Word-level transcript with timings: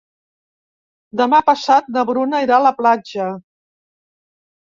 Demà 1.21 1.41
passat 1.49 1.91
na 1.97 2.03
Bruna 2.11 2.41
irà 2.45 2.57
a 2.59 2.65
la 2.67 2.73
platja. 2.79 3.27